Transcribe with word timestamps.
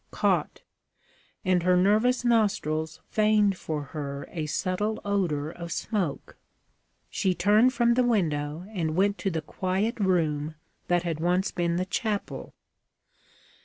Caught; 0.09 0.63
and 1.45 1.61
her 1.61 1.77
nervous 1.77 2.25
nostrils 2.25 3.01
feigned 3.11 3.55
for 3.55 3.83
her 3.93 4.27
a 4.31 4.47
subtle 4.47 4.99
odor 5.05 5.51
of 5.51 5.71
smoke. 5.71 6.37
She 7.11 7.35
turned 7.35 7.71
from 7.73 7.93
the 7.93 8.03
window 8.03 8.65
and 8.71 8.95
went 8.95 9.19
to 9.19 9.29
the 9.29 9.43
quiet 9.43 9.99
room 9.99 10.55
that 10.87 11.03
had 11.03 11.19
once 11.19 11.51
been 11.51 11.75
the 11.75 11.85
chapel. 11.85 12.55